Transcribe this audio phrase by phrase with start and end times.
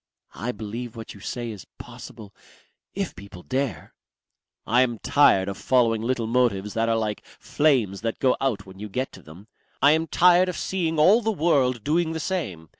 [0.33, 2.33] "I believe what you say is possible.
[2.95, 3.93] If people dare."
[4.65, 8.79] "I am tired of following little motives that are like flames that go out when
[8.79, 9.47] you get to them.
[9.79, 12.67] I am tired of seeing all the world doing the same.